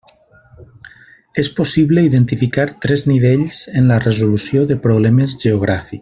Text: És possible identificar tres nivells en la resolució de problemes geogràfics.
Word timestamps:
És 1.43 1.51
possible 1.59 2.05
identificar 2.09 2.65
tres 2.87 3.05
nivells 3.13 3.59
en 3.81 3.91
la 3.95 4.01
resolució 4.09 4.65
de 4.73 4.79
problemes 4.89 5.37
geogràfics. 5.49 5.99